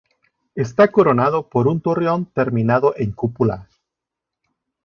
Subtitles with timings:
[0.55, 3.69] Está coronado por un torreón terminado en cúpula.